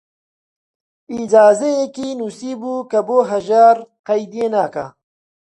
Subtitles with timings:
[1.11, 3.77] ئیجازەیەکی نووسیبوو کە بۆ هەژار
[4.07, 4.85] قەیدێ ناکا